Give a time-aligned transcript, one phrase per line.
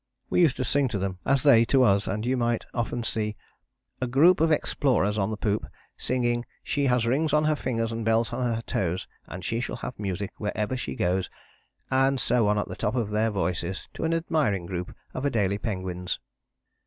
[0.31, 3.35] We used to sing to them, as they to us, and you might often see
[4.01, 8.03] "a group of explorers on the poop, singing 'She has rings on her fingers and
[8.03, 11.29] bells on her toes, and she shall have music wherever she goes,'
[11.91, 15.61] and so on at the top of their voices to an admiring group of Adélie
[15.61, 16.19] penguins."